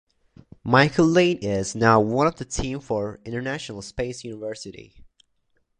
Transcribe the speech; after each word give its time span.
Michael 0.63 1.05
Laine 1.05 1.37
is 1.45 1.75
now 1.75 1.99
one 1.99 2.25
of 2.25 2.37
the 2.37 2.43
team 2.43 2.79
for 2.79 3.19
International 3.23 3.83
Space 3.83 4.23
University. 4.23 4.95